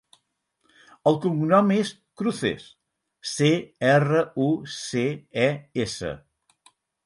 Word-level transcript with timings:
El 1.11 1.19
cognom 1.25 1.69
és 1.75 1.91
Cruces: 2.23 2.65
ce, 3.35 3.53
erra, 3.93 4.27
u, 4.49 4.51
ce, 4.81 5.07
e, 5.47 5.49
essa. 5.89 6.15